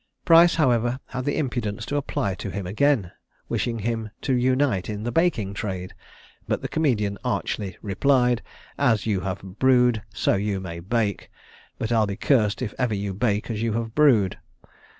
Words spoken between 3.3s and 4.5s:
wishing him to